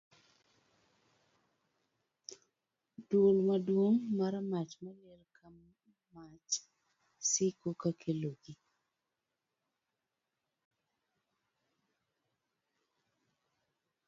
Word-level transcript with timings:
Dwol 3.09 3.37
maduong' 3.47 3.99
mar 4.17 4.33
mach 4.51 4.71
maliel 4.83 5.23
ka 5.35 5.45
mach 6.15 6.51
siko 7.31 7.69
ka 7.81 7.89
kelogi. 8.01 8.53